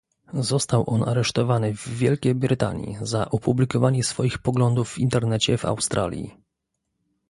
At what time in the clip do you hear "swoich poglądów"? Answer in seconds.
4.03-4.91